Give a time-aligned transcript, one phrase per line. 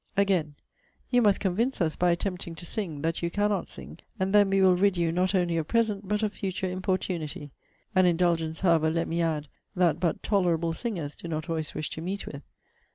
[0.17, 0.55] Again,
[1.11, 4.59] 'You must convince us, by attempting to sing, that you cannot sing; and then we
[4.59, 7.51] will rid you, not only of present, but of future importunity.'
[7.93, 12.01] An indulgence, however, let me add, that but tolerable singers do not always wish to
[12.01, 12.41] meet with.